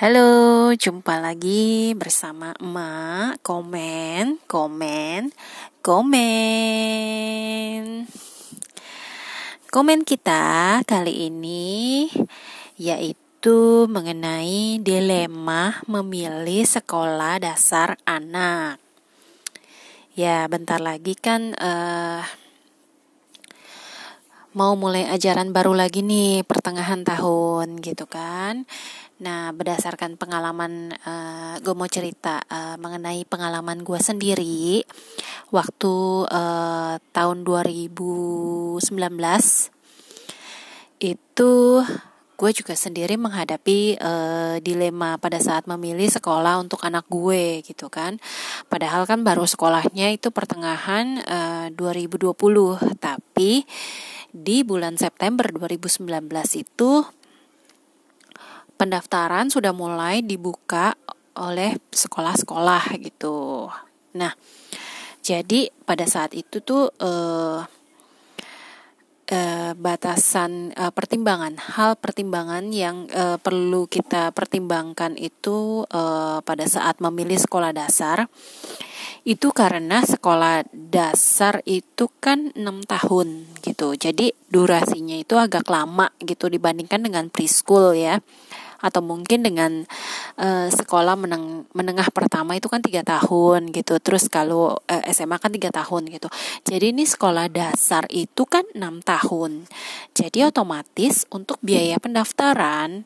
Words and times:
Halo, 0.00 0.72
jumpa 0.72 1.20
lagi 1.20 1.92
bersama 1.92 2.56
emak 2.56 3.44
komen, 3.44 4.40
komen, 4.48 5.28
komen. 5.84 6.88
Komen 9.68 10.00
kita 10.08 10.80
kali 10.88 11.28
ini 11.28 12.08
yaitu 12.80 13.84
mengenai 13.92 14.80
dilema 14.80 15.84
memilih 15.84 16.64
sekolah 16.64 17.36
dasar 17.36 18.00
anak. 18.08 18.80
Ya, 20.16 20.48
bentar 20.48 20.80
lagi 20.80 21.12
kan 21.12 21.52
uh, 21.60 22.24
mau 24.56 24.72
mulai 24.80 25.12
ajaran 25.12 25.52
baru 25.52 25.76
lagi 25.76 26.00
nih 26.00 26.40
pertengahan 26.48 27.04
tahun 27.04 27.84
gitu 27.84 28.08
kan. 28.08 28.64
Nah, 29.20 29.52
berdasarkan 29.52 30.16
pengalaman, 30.16 30.96
uh, 31.04 31.60
gue 31.60 31.74
mau 31.76 31.84
cerita 31.84 32.40
uh, 32.48 32.80
mengenai 32.80 33.28
pengalaman 33.28 33.84
gue 33.84 34.00
sendiri 34.00 34.80
waktu 35.52 36.24
uh, 36.24 36.96
tahun 37.12 37.44
2019 37.44 38.80
itu 41.04 41.52
gue 42.40 42.50
juga 42.56 42.72
sendiri 42.72 43.20
menghadapi 43.20 44.00
uh, 44.00 44.56
dilema 44.64 45.20
pada 45.20 45.36
saat 45.36 45.68
memilih 45.68 46.08
sekolah 46.08 46.56
untuk 46.56 46.80
anak 46.80 47.04
gue 47.12 47.60
gitu 47.60 47.92
kan. 47.92 48.16
Padahal 48.72 49.04
kan 49.04 49.20
baru 49.20 49.44
sekolahnya 49.44 50.16
itu 50.16 50.32
pertengahan 50.32 51.20
uh, 51.28 51.68
2020, 51.76 52.32
tapi 52.96 53.68
di 54.32 54.64
bulan 54.64 54.96
September 54.96 55.44
2019 55.52 56.08
itu 56.56 57.04
pendaftaran 58.80 59.52
sudah 59.52 59.76
mulai 59.76 60.24
dibuka 60.24 60.96
oleh 61.36 61.76
sekolah-sekolah 61.92 62.96
gitu. 63.04 63.68
Nah, 64.16 64.32
jadi 65.20 65.68
pada 65.84 66.08
saat 66.08 66.32
itu 66.32 66.64
tuh 66.64 66.88
eh, 66.96 67.60
eh, 69.28 69.72
batasan 69.76 70.72
eh, 70.72 70.92
pertimbangan, 70.96 71.60
hal 71.76 72.00
pertimbangan 72.00 72.72
yang 72.72 73.04
eh, 73.12 73.36
perlu 73.36 73.84
kita 73.84 74.32
pertimbangkan 74.32 75.20
itu 75.20 75.84
eh, 75.92 76.40
pada 76.40 76.64
saat 76.64 77.04
memilih 77.04 77.36
sekolah 77.36 77.76
dasar 77.76 78.32
itu 79.20 79.52
karena 79.52 80.00
sekolah 80.00 80.64
dasar 80.72 81.60
itu 81.68 82.08
kan 82.24 82.56
enam 82.56 82.80
tahun 82.80 83.44
gitu. 83.60 83.92
Jadi 83.92 84.32
durasinya 84.48 85.14
itu 85.20 85.36
agak 85.36 85.68
lama 85.68 86.08
gitu 86.24 86.48
dibandingkan 86.48 87.04
dengan 87.04 87.28
preschool 87.28 87.92
ya 87.92 88.24
atau 88.80 89.04
mungkin 89.04 89.44
dengan 89.44 89.84
uh, 90.40 90.68
sekolah 90.72 91.14
meneng, 91.20 91.68
menengah 91.76 92.08
pertama 92.10 92.56
itu 92.56 92.66
kan 92.66 92.80
tiga 92.80 93.04
tahun 93.04 93.70
gitu. 93.70 94.00
Terus 94.00 94.26
kalau 94.32 94.76
uh, 94.88 95.02
eh, 95.04 95.12
SMA 95.12 95.36
kan 95.36 95.52
tiga 95.52 95.68
tahun 95.68 96.08
gitu. 96.08 96.28
Jadi 96.64 96.96
ini 96.96 97.04
sekolah 97.04 97.52
dasar 97.52 98.08
itu 98.08 98.48
kan 98.48 98.64
enam 98.72 99.04
tahun. 99.04 99.68
Jadi 100.16 100.48
otomatis 100.48 101.28
untuk 101.30 101.60
biaya 101.60 102.00
pendaftaran 102.00 103.04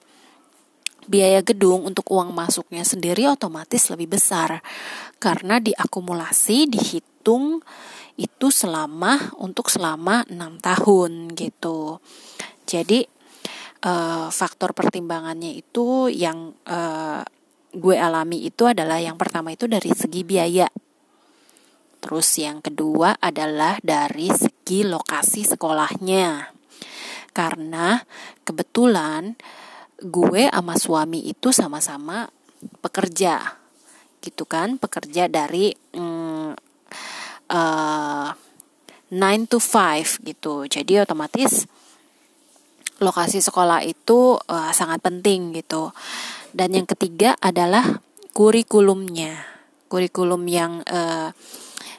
biaya 1.04 1.44
gedung 1.44 1.84
untuk 1.84 2.08
uang 2.08 2.32
masuknya 2.32 2.80
sendiri 2.80 3.28
otomatis 3.28 3.92
lebih 3.92 4.16
besar. 4.16 4.64
Karena 5.20 5.60
diakumulasi 5.60 6.68
dihitung 6.68 7.60
itu 8.14 8.48
selama 8.48 9.34
untuk 9.36 9.68
selama 9.68 10.22
enam 10.30 10.56
tahun 10.62 11.34
gitu. 11.34 11.98
Jadi 12.64 13.04
uh, 13.84 14.28
faktor 14.32 14.72
pertimbangannya 14.72 15.54
itu 15.60 16.08
yang 16.08 16.56
uh, 16.66 17.22
gue 17.74 17.96
alami 17.98 18.48
itu 18.48 18.64
adalah 18.64 18.98
yang 18.98 19.20
pertama 19.20 19.52
itu 19.52 19.68
dari 19.68 19.92
segi 19.92 20.24
biaya. 20.24 20.66
Terus 22.00 22.28
yang 22.36 22.60
kedua 22.60 23.16
adalah 23.16 23.80
dari 23.80 24.28
segi 24.28 24.84
lokasi 24.84 25.44
sekolahnya. 25.48 26.52
Karena 27.32 27.98
kebetulan 28.44 29.34
gue 29.98 30.42
sama 30.52 30.74
suami 30.76 31.24
itu 31.26 31.48
sama-sama 31.50 32.28
pekerja. 32.84 33.56
Gitu 34.20 34.44
kan, 34.44 34.76
pekerja 34.76 35.28
dari 35.28 35.72
mm, 35.96 36.50
uh, 37.50 38.28
9 39.10 39.50
to 39.50 39.58
5 39.60 40.28
gitu. 40.28 40.68
Jadi 40.68 41.00
otomatis 41.00 41.64
lokasi 43.04 43.44
sekolah 43.44 43.84
itu 43.84 44.40
uh, 44.40 44.72
sangat 44.72 45.04
penting 45.04 45.52
gitu. 45.52 45.92
Dan 46.56 46.72
yang 46.72 46.88
ketiga 46.88 47.36
adalah 47.38 48.00
kurikulumnya. 48.32 49.44
Kurikulum 49.92 50.48
yang 50.48 50.80
uh, 50.88 51.30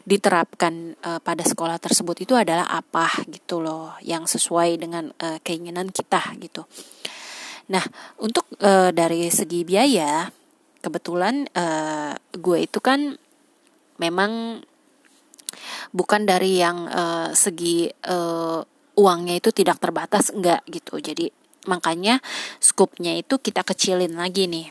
diterapkan 0.06 0.98
uh, 1.06 1.22
pada 1.22 1.46
sekolah 1.46 1.78
tersebut 1.78 2.26
itu 2.26 2.34
adalah 2.34 2.66
apa 2.70 3.26
gitu 3.30 3.62
loh, 3.62 3.94
yang 4.02 4.26
sesuai 4.26 4.82
dengan 4.82 5.14
uh, 5.22 5.38
keinginan 5.42 5.94
kita 5.94 6.22
gitu. 6.42 6.66
Nah, 7.74 7.82
untuk 8.22 8.46
uh, 8.62 8.94
dari 8.94 9.30
segi 9.34 9.66
biaya, 9.66 10.30
kebetulan 10.86 11.50
uh, 11.58 12.14
gue 12.38 12.58
itu 12.62 12.78
kan 12.78 13.18
memang 13.98 14.62
bukan 15.90 16.22
dari 16.28 16.62
yang 16.62 16.86
uh, 16.86 17.34
segi 17.34 17.90
uh, 18.06 18.62
uangnya 18.96 19.40
itu 19.40 19.52
tidak 19.52 19.80
terbatas 19.80 20.32
enggak 20.32 20.64
gitu. 20.68 21.00
Jadi 21.00 21.32
makanya 21.68 22.22
skupnya 22.60 23.16
itu 23.16 23.40
kita 23.40 23.62
kecilin 23.64 24.16
lagi 24.16 24.48
nih. 24.48 24.68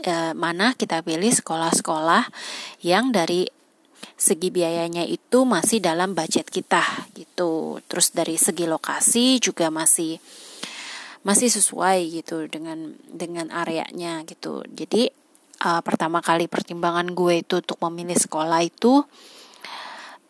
E, 0.00 0.32
mana 0.32 0.72
kita 0.74 1.04
pilih 1.04 1.28
sekolah-sekolah 1.28 2.24
yang 2.86 3.12
dari 3.12 3.44
segi 4.20 4.52
biayanya 4.52 5.04
itu 5.04 5.48
masih 5.48 5.80
dalam 5.80 6.12
budget 6.12 6.48
kita 6.48 6.82
gitu. 7.16 7.80
Terus 7.88 8.12
dari 8.12 8.36
segi 8.36 8.64
lokasi 8.68 9.40
juga 9.40 9.68
masih 9.72 10.20
masih 11.20 11.52
sesuai 11.52 12.08
gitu 12.20 12.48
dengan 12.48 12.96
dengan 13.08 13.52
areanya 13.52 14.24
gitu. 14.24 14.64
Jadi 14.72 15.12
uh, 15.64 15.80
pertama 15.84 16.24
kali 16.24 16.48
pertimbangan 16.48 17.12
gue 17.12 17.44
itu 17.44 17.60
untuk 17.60 17.78
memilih 17.88 18.16
sekolah 18.16 18.60
itu 18.64 19.04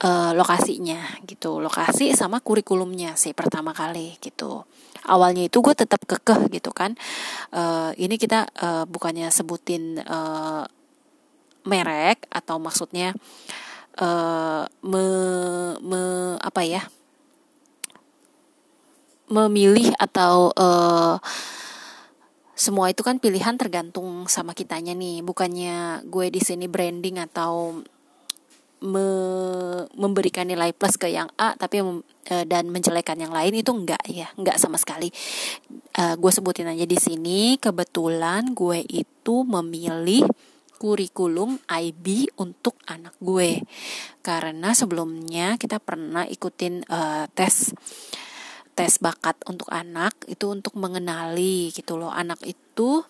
uh, 0.05 0.33
lokasinya 0.35 1.21
gitu. 1.25 1.61
Lokasi 1.61 2.13
sama 2.17 2.41
kurikulumnya 2.41 3.15
sih 3.15 3.37
pertama 3.37 3.77
kali 3.77 4.17
gitu. 4.21 4.65
Awalnya 5.09 5.49
itu 5.49 5.59
gue 5.65 5.75
tetap 5.77 6.05
kekeh 6.05 6.53
gitu 6.53 6.71
kan. 6.73 6.97
Uh, 7.53 7.93
ini 7.97 8.21
kita 8.21 8.49
uh, 8.61 8.85
bukannya 8.85 9.33
sebutin 9.33 10.01
uh, 10.05 10.65
merek 11.65 12.25
atau 12.33 12.57
maksudnya 12.61 13.17
uh, 14.01 14.65
me, 14.85 15.05
me 15.81 16.03
apa 16.41 16.63
ya? 16.65 16.83
Memilih 19.31 19.95
atau 19.95 20.51
uh, 20.59 21.17
semua 22.61 22.93
itu 22.93 23.01
kan 23.01 23.17
pilihan 23.17 23.57
tergantung 23.57 24.29
sama 24.29 24.53
kitanya 24.53 24.93
nih. 24.93 25.25
Bukannya 25.25 26.05
gue 26.05 26.27
di 26.29 26.45
sini 26.45 26.69
branding 26.69 27.17
atau 27.25 27.81
me 28.81 29.07
memberikan 29.93 30.49
nilai 30.49 30.73
plus 30.73 30.97
ke 30.97 31.13
yang 31.13 31.29
A 31.37 31.53
tapi 31.57 31.85
e, 32.25 32.35
dan 32.49 32.73
menjelekan 32.73 33.21
yang 33.21 33.33
lain 33.33 33.53
itu 33.53 33.71
enggak 33.73 34.01
ya 34.09 34.29
enggak 34.41 34.57
sama 34.57 34.81
sekali. 34.81 35.13
E, 35.93 36.03
gue 36.17 36.33
sebutin 36.33 36.73
aja 36.73 36.89
di 36.89 36.97
sini 36.97 37.61
kebetulan 37.61 38.57
gue 38.57 38.81
itu 38.89 39.45
memilih 39.45 40.25
kurikulum 40.81 41.61
IB 41.69 42.33
untuk 42.41 42.81
anak 42.89 43.13
gue. 43.21 43.61
Karena 44.25 44.73
sebelumnya 44.73 45.61
kita 45.61 45.77
pernah 45.77 46.25
ikutin 46.25 46.89
e, 46.89 47.01
tes 47.37 47.77
tes 48.73 48.97
bakat 48.97 49.37
untuk 49.45 49.69
anak 49.69 50.17
itu 50.25 50.49
untuk 50.49 50.73
mengenali 50.81 51.69
gitu 51.69 52.01
loh. 52.01 52.09
Anak 52.09 52.41
itu 52.49 53.05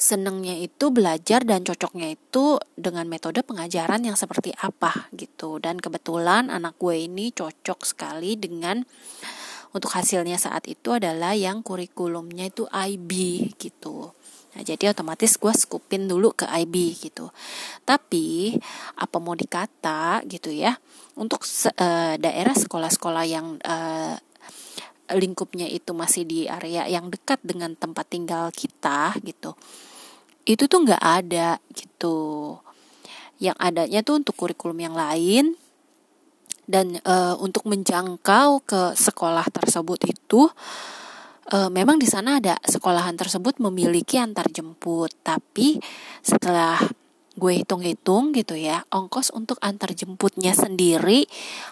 senengnya 0.00 0.56
itu 0.56 0.88
belajar 0.88 1.44
dan 1.44 1.60
cocoknya 1.60 2.16
itu 2.16 2.56
dengan 2.72 3.04
metode 3.04 3.44
pengajaran 3.44 4.00
yang 4.00 4.16
seperti 4.16 4.56
apa 4.56 5.12
gitu 5.12 5.60
dan 5.60 5.76
kebetulan 5.76 6.48
anak 6.48 6.80
gue 6.80 7.04
ini 7.04 7.28
cocok 7.36 7.84
sekali 7.84 8.40
dengan 8.40 8.80
untuk 9.76 9.92
hasilnya 9.92 10.40
saat 10.40 10.64
itu 10.72 10.96
adalah 10.96 11.36
yang 11.36 11.60
kurikulumnya 11.60 12.48
itu 12.48 12.64
IB 12.72 13.12
gitu 13.60 14.16
Nah, 14.50 14.66
jadi 14.66 14.90
otomatis 14.90 15.38
gue 15.38 15.54
skupin 15.54 16.10
dulu 16.10 16.34
ke 16.34 16.42
IB 16.42 16.98
gitu. 16.98 17.30
Tapi 17.86 18.58
apa 18.98 19.16
mau 19.22 19.38
dikata 19.38 20.26
gitu 20.26 20.50
ya, 20.50 20.74
untuk 21.14 21.46
uh, 21.46 22.14
daerah 22.18 22.54
sekolah-sekolah 22.58 23.24
yang 23.30 23.62
uh, 23.62 24.18
lingkupnya 25.14 25.66
itu 25.66 25.90
masih 25.94 26.22
di 26.26 26.46
area 26.46 26.86
yang 26.86 27.10
dekat 27.10 27.42
dengan 27.42 27.74
tempat 27.74 28.06
tinggal 28.10 28.50
kita 28.54 29.14
gitu. 29.22 29.54
Itu 30.46 30.66
tuh 30.66 30.86
nggak 30.86 31.02
ada 31.02 31.58
gitu. 31.74 32.58
Yang 33.40 33.56
adanya 33.56 34.00
tuh 34.04 34.20
untuk 34.20 34.36
kurikulum 34.36 34.78
yang 34.78 34.94
lain 34.94 35.56
dan 36.70 37.02
e, 37.02 37.16
untuk 37.42 37.66
menjangkau 37.66 38.62
ke 38.62 38.94
sekolah 38.94 39.46
tersebut 39.50 40.06
itu 40.06 40.46
e, 41.50 41.58
memang 41.72 41.98
di 41.98 42.06
sana 42.06 42.38
ada 42.38 42.54
sekolahan 42.62 43.18
tersebut 43.18 43.58
memiliki 43.58 44.20
antar 44.22 44.46
jemput, 44.52 45.10
tapi 45.26 45.82
setelah 46.22 46.78
gue 47.40 47.64
hitung-hitung 47.64 48.36
gitu 48.36 48.52
ya, 48.52 48.84
ongkos 48.92 49.32
untuk 49.32 49.56
antar 49.64 49.96
jemputnya 49.96 50.52
sendiri 50.52 51.24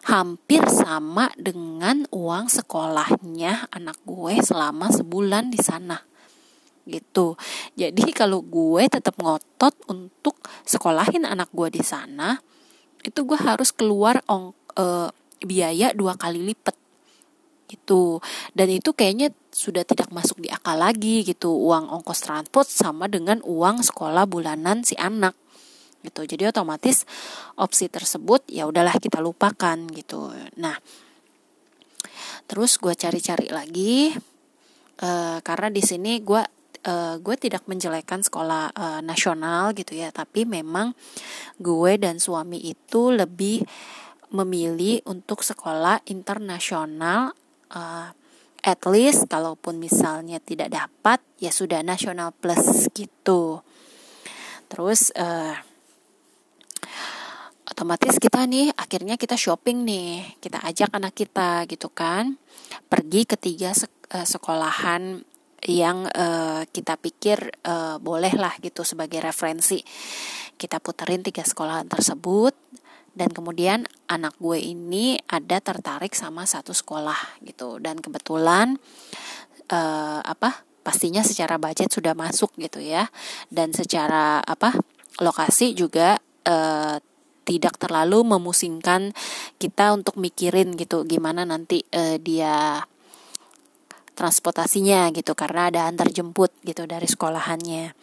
hampir 0.09 0.65
sama 0.73 1.29
dengan 1.37 2.09
uang 2.09 2.49
sekolahnya 2.49 3.69
anak 3.69 4.01
gue 4.09 4.41
selama 4.41 4.89
sebulan 4.89 5.53
di 5.53 5.61
sana 5.61 6.01
gitu. 6.89 7.37
Jadi 7.77 8.17
kalau 8.17 8.41
gue 8.41 8.89
tetap 8.89 9.21
ngotot 9.21 9.77
untuk 9.93 10.41
sekolahin 10.65 11.29
anak 11.29 11.53
gue 11.53 11.69
di 11.69 11.85
sana, 11.85 12.41
itu 13.05 13.21
gue 13.29 13.37
harus 13.37 13.71
keluar 13.71 14.25
ong 14.25 14.57
e, 14.73 15.13
biaya 15.45 15.93
dua 15.93 16.17
kali 16.17 16.41
lipat 16.41 16.75
gitu. 17.69 18.25
Dan 18.57 18.73
itu 18.73 18.97
kayaknya 18.97 19.29
sudah 19.53 19.85
tidak 19.85 20.09
masuk 20.09 20.41
di 20.41 20.49
akal 20.49 20.81
lagi 20.81 21.21
gitu. 21.29 21.53
Uang 21.53 21.93
ongkos 21.93 22.25
transport 22.25 22.65
sama 22.65 23.05
dengan 23.07 23.45
uang 23.45 23.85
sekolah 23.85 24.25
bulanan 24.25 24.81
si 24.81 24.97
anak 24.97 25.37
gitu. 26.09 26.25
Jadi 26.25 26.49
otomatis 26.49 27.05
opsi 27.61 27.93
tersebut 27.93 28.49
ya 28.49 28.65
udahlah 28.65 28.97
kita 28.97 29.21
lupakan 29.21 29.77
gitu. 29.93 30.33
Nah, 30.57 30.75
terus 32.49 32.81
gue 32.81 32.97
cari-cari 32.97 33.53
lagi 33.53 34.17
uh, 35.05 35.39
karena 35.45 35.69
di 35.69 35.85
sini 35.85 36.25
gue 36.25 36.43
uh, 36.89 37.15
gue 37.21 37.37
tidak 37.37 37.69
menjelekkan 37.69 38.25
sekolah 38.25 38.73
uh, 38.73 39.01
nasional 39.05 39.77
gitu 39.77 39.93
ya, 39.93 40.09
tapi 40.09 40.49
memang 40.49 40.97
gue 41.61 41.93
dan 42.01 42.17
suami 42.17 42.59
itu 42.65 43.13
lebih 43.13 43.63
memilih 44.29 45.01
untuk 45.09 45.41
sekolah 45.41 46.05
internasional 46.09 47.33
uh, 47.73 48.13
at 48.61 48.81
least 48.85 49.31
kalaupun 49.33 49.81
misalnya 49.81 50.43
tidak 50.43 50.69
dapat 50.69 51.23
ya 51.41 51.49
sudah 51.49 51.81
nasional 51.81 52.35
plus 52.37 52.91
gitu. 52.93 53.65
Terus 54.69 55.09
uh, 55.17 55.57
otomatis 57.79 58.19
kita 58.19 58.43
nih 58.43 58.75
akhirnya 58.75 59.15
kita 59.15 59.39
shopping 59.39 59.87
nih, 59.87 60.35
kita 60.43 60.59
ajak 60.67 60.91
anak 60.91 61.15
kita 61.15 61.63
gitu 61.71 61.87
kan, 61.95 62.35
pergi 62.91 63.23
ke 63.23 63.39
tiga 63.39 63.71
sekolahan 64.27 65.23
yang 65.63 66.11
uh, 66.11 66.67
kita 66.75 66.99
pikir 66.99 67.39
uh, 67.63 68.03
boleh 68.03 68.35
gitu 68.59 68.83
sebagai 68.83 69.23
referensi. 69.23 69.79
Kita 70.59 70.83
puterin 70.83 71.23
tiga 71.23 71.47
sekolahan 71.47 71.87
tersebut 71.87 72.51
dan 73.15 73.31
kemudian 73.31 73.87
anak 74.11 74.35
gue 74.43 74.59
ini 74.59 75.15
ada 75.31 75.63
tertarik 75.63 76.19
sama 76.19 76.51
satu 76.51 76.75
sekolah 76.75 77.39
gitu. 77.47 77.79
Dan 77.79 78.03
kebetulan 78.03 78.75
uh, 79.71 80.19
apa 80.27 80.67
pastinya 80.83 81.23
secara 81.23 81.63
budget 81.63 81.95
sudah 81.95 82.19
masuk 82.19 82.59
gitu 82.59 82.83
ya. 82.83 83.07
Dan 83.47 83.71
secara 83.71 84.43
apa 84.43 84.75
lokasi 85.23 85.79
juga 85.79 86.19
uh, 86.43 86.99
tidak 87.49 87.81
terlalu 87.81 88.37
memusingkan 88.37 89.17
kita 89.57 89.97
untuk 89.97 90.21
mikirin 90.21 90.77
gitu 90.77 91.09
gimana 91.09 91.49
nanti 91.49 91.81
uh, 91.97 92.21
dia 92.21 92.85
transportasinya 94.13 95.09
gitu 95.17 95.33
karena 95.33 95.73
ada 95.73 95.81
antar 95.89 96.13
jemput 96.13 96.53
gitu 96.61 96.85
dari 96.85 97.09
sekolahannya. 97.09 97.97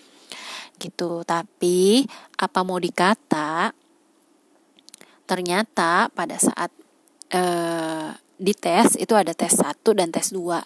Gitu. 0.81 1.21
Tapi 1.27 2.07
apa 2.41 2.59
mau 2.65 2.81
dikata 2.81 3.69
ternyata 5.29 6.09
pada 6.09 6.41
saat 6.41 6.73
uh, 7.35 8.09
di 8.35 8.53
tes 8.55 8.95
itu 8.95 9.11
ada 9.11 9.35
tes 9.35 9.53
satu 9.53 9.91
dan 9.91 10.09
tes 10.09 10.31
dua. 10.31 10.63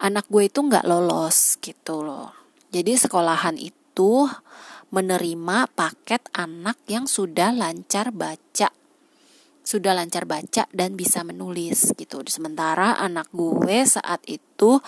Anak 0.00 0.26
gue 0.32 0.48
itu 0.48 0.64
nggak 0.64 0.88
lolos 0.88 1.60
gitu 1.60 2.02
loh. 2.02 2.32
Jadi 2.72 2.96
sekolahan 2.96 3.60
itu 3.60 4.28
menerima 4.96 5.68
paket 5.76 6.24
anak 6.32 6.80
yang 6.88 7.04
sudah 7.04 7.52
lancar 7.52 8.16
baca 8.16 8.72
sudah 9.66 9.98
lancar 9.98 10.30
baca 10.30 10.70
dan 10.70 10.94
bisa 10.94 11.26
menulis 11.26 11.90
gitu. 11.98 12.22
Sementara 12.30 12.94
anak 13.02 13.34
gue 13.34 13.82
saat 13.82 14.22
itu 14.30 14.78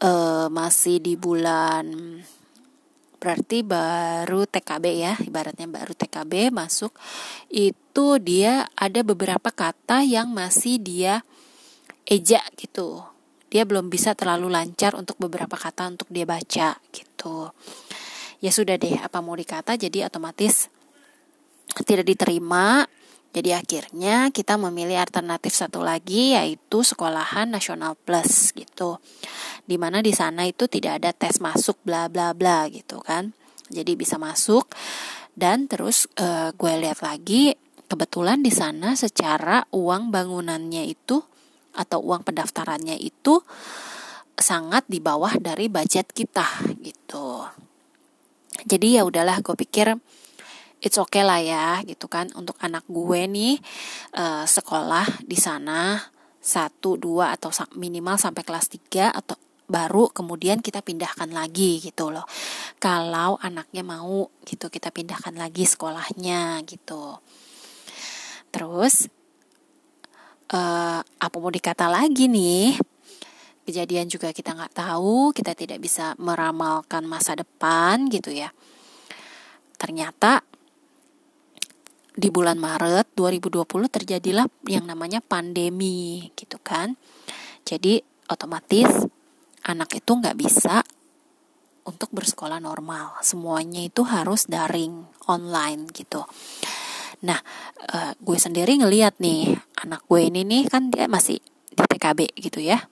uh, 0.00 0.48
masih 0.48 0.96
di 1.04 1.14
bulan 1.20 1.84
berarti 3.18 3.66
baru 3.66 4.46
TKB 4.46 4.84
ya, 4.94 5.12
ibaratnya 5.20 5.66
baru 5.68 5.92
TKB 5.92 6.54
masuk 6.54 6.94
itu 7.50 8.16
dia 8.22 8.64
ada 8.78 9.02
beberapa 9.04 9.50
kata 9.52 10.06
yang 10.06 10.32
masih 10.32 10.80
dia 10.80 11.20
ejak 12.08 12.48
gitu. 12.56 13.04
Dia 13.48 13.68
belum 13.68 13.92
bisa 13.92 14.16
terlalu 14.16 14.48
lancar 14.52 14.96
untuk 14.96 15.20
beberapa 15.20 15.56
kata 15.58 15.92
untuk 15.92 16.08
dia 16.08 16.24
baca 16.24 16.78
gitu. 16.94 17.52
Ya 18.38 18.54
sudah 18.54 18.78
deh, 18.78 18.94
apa 18.98 19.18
mau 19.18 19.34
dikata 19.34 19.74
jadi 19.74 20.06
otomatis 20.06 20.70
tidak 21.84 22.06
diterima 22.06 22.86
jadi 23.28 23.60
akhirnya 23.60 24.32
kita 24.32 24.56
memilih 24.56 24.96
alternatif 24.96 25.52
satu 25.52 25.84
lagi 25.84 26.32
yaitu 26.32 26.80
sekolahan 26.80 27.52
nasional 27.52 27.92
plus 27.92 28.56
gitu. 28.56 28.96
Di 29.68 29.76
mana 29.76 30.00
di 30.00 30.16
sana 30.16 30.48
itu 30.48 30.64
tidak 30.64 31.04
ada 31.04 31.12
tes 31.12 31.36
masuk 31.44 31.76
bla 31.84 32.08
bla 32.08 32.32
bla 32.32 32.64
gitu 32.72 33.04
kan. 33.04 33.36
Jadi 33.68 34.00
bisa 34.00 34.16
masuk 34.16 34.72
dan 35.36 35.68
terus 35.68 36.08
uh, 36.16 36.56
gue 36.56 36.72
lihat 36.80 37.04
lagi 37.04 37.52
kebetulan 37.84 38.40
di 38.40 38.48
sana 38.48 38.96
secara 38.96 39.60
uang 39.76 40.08
bangunannya 40.08 40.88
itu 40.88 41.20
atau 41.76 42.00
uang 42.00 42.24
pendaftarannya 42.24 42.96
itu 42.96 43.44
sangat 44.40 44.88
di 44.88 45.04
bawah 45.04 45.36
dari 45.36 45.68
budget 45.68 46.16
kita 46.16 46.48
gitu. 46.80 47.44
Jadi 48.66 48.98
ya 48.98 49.06
udahlah 49.06 49.38
gue 49.44 49.54
pikir 49.54 49.94
it's 50.78 50.98
okay 50.98 51.26
lah 51.26 51.42
ya 51.42 51.82
gitu 51.82 52.06
kan 52.06 52.30
untuk 52.38 52.54
anak 52.62 52.86
gue 52.86 53.26
nih 53.26 53.58
uh, 54.14 54.46
sekolah 54.46 55.26
di 55.26 55.34
sana 55.34 55.98
satu 56.38 56.94
dua 56.94 57.34
atau 57.34 57.50
minimal 57.76 58.16
sampai 58.16 58.46
kelas 58.46 58.70
3 58.70 59.10
atau 59.10 59.36
baru 59.68 60.08
kemudian 60.08 60.64
kita 60.64 60.80
pindahkan 60.80 61.28
lagi 61.28 61.76
gitu 61.82 62.08
loh. 62.08 62.24
Kalau 62.80 63.36
anaknya 63.44 63.84
mau 63.84 64.32
gitu 64.48 64.72
kita 64.72 64.88
pindahkan 64.88 65.36
lagi 65.36 65.68
sekolahnya 65.68 66.64
gitu. 66.64 67.20
Terus 68.48 69.12
uh, 70.56 71.04
apa 71.04 71.36
mau 71.36 71.52
dikata 71.52 71.92
lagi 71.92 72.32
nih 72.32 72.80
kejadian 73.68 74.08
juga 74.08 74.32
kita 74.32 74.56
nggak 74.56 74.80
tahu 74.80 75.36
kita 75.36 75.52
tidak 75.52 75.84
bisa 75.84 76.16
meramalkan 76.16 77.04
masa 77.04 77.36
depan 77.36 78.08
gitu 78.08 78.32
ya 78.32 78.48
ternyata 79.76 80.40
di 82.18 82.34
bulan 82.34 82.58
Maret 82.58 83.14
2020 83.14 83.62
terjadilah 83.86 84.50
yang 84.66 84.90
namanya 84.90 85.22
pandemi 85.22 86.34
gitu 86.34 86.58
kan. 86.58 86.98
Jadi 87.62 88.02
otomatis 88.26 89.06
anak 89.62 90.02
itu 90.02 90.10
nggak 90.18 90.34
bisa 90.34 90.82
untuk 91.86 92.10
bersekolah 92.10 92.58
normal. 92.58 93.14
Semuanya 93.22 93.86
itu 93.86 94.02
harus 94.02 94.50
daring 94.50 95.06
online 95.30 95.86
gitu. 95.94 96.26
Nah, 97.22 97.38
uh, 97.94 98.12
gue 98.18 98.38
sendiri 98.38 98.82
ngeliat 98.82 99.22
nih 99.22 99.54
anak 99.86 100.02
gue 100.10 100.18
ini 100.26 100.42
nih 100.42 100.66
kan 100.66 100.90
dia 100.90 101.06
masih 101.06 101.38
di 101.70 101.84
TKB 101.86 102.34
gitu 102.34 102.58
ya 102.58 102.82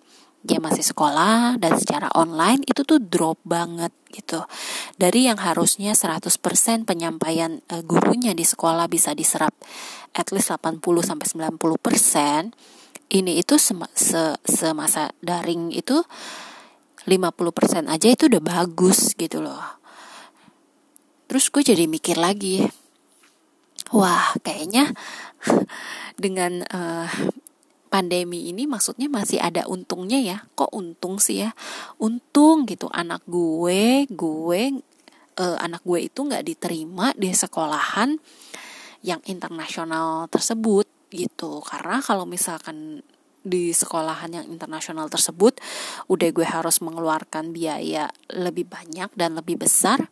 dia 0.47 0.63
masih 0.63 0.87
sekolah 0.87 1.59
dan 1.59 1.75
secara 1.75 2.07
online 2.15 2.63
itu 2.65 2.87
tuh 2.87 3.03
drop 3.03 3.43
banget 3.43 3.91
gitu. 4.15 4.47
Dari 4.95 5.27
yang 5.27 5.37
harusnya 5.43 5.93
100% 5.93 6.87
penyampaian 6.87 7.61
uh, 7.69 7.83
gurunya 7.83 8.33
di 8.33 8.47
sekolah 8.47 8.87
bisa 8.87 9.13
diserap 9.13 9.53
at 10.15 10.31
least 10.31 10.55
80 10.55 10.81
sampai 11.03 11.27
90%, 11.27 12.55
ini 13.13 13.39
itu 13.39 13.55
sem 13.59 13.83
se 13.93 14.39
semasa 14.47 15.13
daring 15.21 15.71
itu 15.75 16.01
50% 17.07 17.87
aja 17.87 18.09
itu 18.11 18.27
udah 18.27 18.43
bagus 18.43 19.15
gitu 19.15 19.43
loh. 19.43 19.63
Terus 21.27 21.51
gue 21.51 21.63
jadi 21.63 21.85
mikir 21.91 22.19
lagi, 22.19 22.67
wah 23.95 24.35
kayaknya 24.43 24.95
dengan 26.23 26.67
uh, 26.67 27.11
pandemi 27.97 28.53
ini 28.53 28.69
maksudnya 28.69 29.09
masih 29.09 29.41
ada 29.41 29.65
untungnya 29.65 30.21
ya. 30.21 30.45
Kok 30.53 30.77
untung 30.77 31.17
sih 31.17 31.41
ya? 31.41 31.57
Untung 31.97 32.69
gitu 32.69 32.93
anak 32.93 33.25
gue 33.25 34.05
gue 34.13 34.63
uh, 35.41 35.57
anak 35.65 35.81
gue 35.81 36.05
itu 36.05 36.21
nggak 36.21 36.45
diterima 36.45 37.17
di 37.17 37.33
sekolahan 37.33 38.21
yang 39.01 39.25
internasional 39.25 40.29
tersebut 40.29 40.85
gitu. 41.09 41.65
Karena 41.65 42.05
kalau 42.05 42.29
misalkan 42.29 43.01
di 43.41 43.73
sekolahan 43.73 44.29
yang 44.29 44.47
internasional 44.53 45.09
tersebut 45.09 45.57
udah 46.13 46.29
gue 46.29 46.45
harus 46.45 46.85
mengeluarkan 46.85 47.57
biaya 47.57 48.13
lebih 48.29 48.69
banyak 48.69 49.09
dan 49.15 49.39
lebih 49.39 49.63
besar 49.63 50.11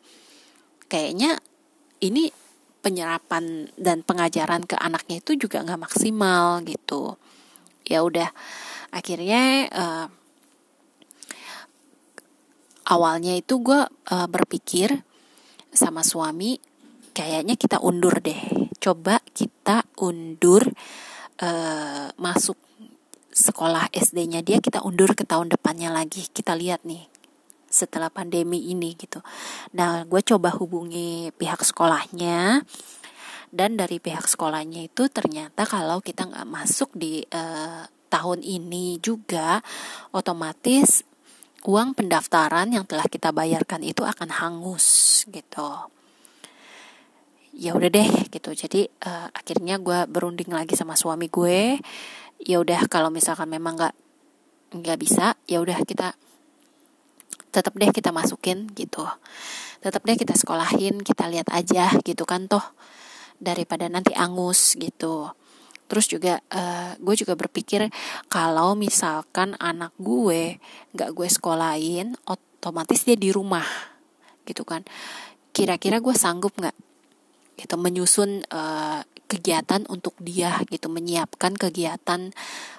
kayaknya 0.87 1.43
ini 1.99 2.31
penyerapan 2.79 3.67
dan 3.75 4.07
pengajaran 4.07 4.63
ke 4.63 4.79
anaknya 4.79 5.19
itu 5.19 5.35
juga 5.35 5.67
nggak 5.67 5.83
maksimal 5.83 6.63
gitu 6.63 7.19
ya 7.89 8.05
udah. 8.05 8.29
Akhirnya 8.95 9.69
uh, 9.71 10.07
awalnya 12.89 13.35
itu 13.35 13.61
gue 13.61 13.81
uh, 13.89 14.29
berpikir 14.29 15.03
sama 15.75 16.07
suami 16.07 16.61
kayaknya 17.17 17.59
kita 17.59 17.81
undur 17.81 18.21
deh. 18.21 18.71
Coba 18.79 19.19
kita 19.35 19.87
undur 19.99 20.63
uh, 21.41 22.09
masuk 22.21 22.59
sekolah 23.35 23.91
SD-nya 23.91 24.47
dia 24.47 24.63
kita 24.63 24.87
undur 24.87 25.19
ke 25.19 25.27
tahun 25.27 25.51
depannya 25.51 25.91
lagi. 25.91 26.27
Kita 26.31 26.55
lihat 26.55 26.87
nih 26.87 27.11
setelah 27.75 28.07
pandemi 28.07 28.71
ini 28.71 28.95
gitu. 28.95 29.19
Nah 29.75 30.07
gue 30.07 30.23
coba 30.23 30.55
hubungi 30.55 31.35
pihak 31.35 31.67
sekolahnya 31.67 32.63
dan 33.55 33.79
dari 33.79 34.03
pihak 34.03 34.27
sekolahnya 34.27 34.91
itu 34.91 35.07
ternyata 35.07 35.63
kalau 35.63 36.03
kita 36.03 36.27
nggak 36.27 36.51
masuk 36.51 36.91
di 36.99 37.23
uh, 37.31 37.87
tahun 38.11 38.43
ini 38.43 38.99
juga 38.99 39.63
otomatis 40.11 41.07
uang 41.63 41.95
pendaftaran 41.95 42.75
yang 42.75 42.83
telah 42.83 43.07
kita 43.07 43.31
bayarkan 43.31 43.87
itu 43.87 44.03
akan 44.03 44.29
hangus 44.29 45.23
gitu. 45.31 45.71
Ya 47.55 47.79
udah 47.79 47.87
deh 47.87 48.11
gitu. 48.29 48.51
Jadi 48.51 48.91
uh, 49.07 49.31
akhirnya 49.31 49.79
gue 49.79 50.11
berunding 50.11 50.51
lagi 50.51 50.75
sama 50.75 50.99
suami 50.99 51.31
gue. 51.31 51.79
Ya 52.43 52.59
udah 52.59 52.91
kalau 52.91 53.09
misalkan 53.15 53.47
memang 53.47 53.79
nggak 53.79 53.95
nggak 54.75 54.99
bisa 54.99 55.39
ya 55.47 55.63
udah 55.63 55.79
kita 55.87 56.19
tetap 57.55 57.73
deh 57.79 57.95
kita 57.95 58.11
masukin 58.11 58.67
gitu. 58.75 59.07
Tetap 59.79 60.03
deh 60.03 60.19
kita 60.19 60.35
sekolahin 60.35 61.01
kita 61.07 61.31
lihat 61.31 61.49
aja 61.55 61.95
gitu 62.03 62.27
kan 62.27 62.51
toh 62.51 62.67
daripada 63.45 63.87
nanti 63.93 64.17
angus 64.17 64.75
gitu. 64.81 65.29
Terus 65.85 66.09
juga 66.09 66.41
uh, 66.41 66.97
gue 66.97 67.15
juga 67.15 67.37
berpikir 67.37 67.93
kalau 68.33 68.73
misalkan 68.73 69.53
anak 69.61 69.93
gue 70.01 70.57
nggak 70.97 71.11
gue 71.13 71.29
sekolahin 71.29 72.17
otomatis 72.25 73.05
dia 73.05 73.15
di 73.21 73.29
rumah 73.29 73.67
gitu 74.49 74.65
kan. 74.65 74.83
Kira-kira 75.53 76.01
gue 76.01 76.17
sanggup 76.17 76.57
nggak 76.57 76.75
gitu 77.55 77.77
menyusun 77.79 78.43
uh, 78.51 79.05
kegiatan 79.29 79.87
untuk 79.87 80.17
dia 80.19 80.59
gitu 80.73 80.89
menyiapkan 80.89 81.55
kegiatan 81.55 82.33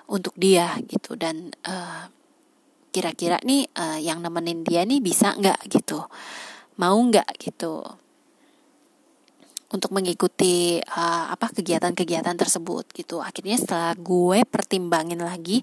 untuk 0.09 0.33
dia 0.35 0.73
gitu. 0.89 1.13
Dan 1.13 1.53
uh, 1.69 2.09
kira-kira 2.89 3.37
nih 3.45 3.69
uh, 3.77 4.01
yang 4.01 4.25
nemenin 4.25 4.65
dia 4.65 4.81
nih 4.81 4.97
bisa 4.97 5.37
nggak 5.37 5.69
gitu? 5.69 6.01
Mau 6.81 6.97
nggak 6.97 7.37
gitu 7.37 7.85
untuk 9.75 9.91
mengikuti 9.91 10.79
uh, 10.79 11.27
apa 11.29 11.51
kegiatan-kegiatan 11.51 12.35
tersebut 12.39 12.87
gitu. 12.95 13.19
Akhirnya 13.19 13.59
setelah 13.59 13.91
gue 13.99 14.47
pertimbangin 14.47 15.19
lagi 15.19 15.61